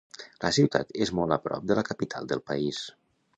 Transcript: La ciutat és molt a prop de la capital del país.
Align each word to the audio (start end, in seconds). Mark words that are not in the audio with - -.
La 0.45 0.49
ciutat 0.55 0.95
és 1.05 1.11
molt 1.19 1.35
a 1.35 1.39
prop 1.43 1.67
de 1.73 1.77
la 1.81 1.85
capital 1.91 2.31
del 2.33 2.43
país. 2.53 2.83